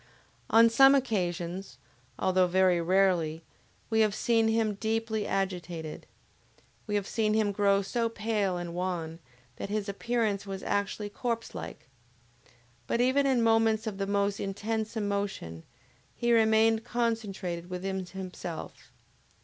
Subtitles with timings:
[0.49, 1.77] On some occasions,
[2.17, 3.43] although very rarely,
[3.91, 6.07] we have seen him deeply agitated.
[6.87, 9.19] We have seen him grow so pale and wan,
[9.57, 11.87] that his appearance was actually corpse like.
[12.87, 15.61] But even in moments of the most intense emotion,
[16.15, 18.91] he remained concentrated within himself.